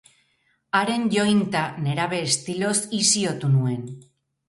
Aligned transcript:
Haren 0.79 1.03
jointa 1.17 1.63
nerabe 1.89 2.25
estiloz 2.31 2.75
isiotu 3.05 3.55
nuen. 3.57 3.89